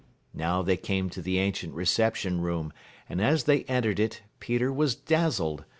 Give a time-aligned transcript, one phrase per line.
[0.33, 2.73] Now they came to the ancient reception room,
[3.07, 5.65] and as they entered it Peter was dazzled.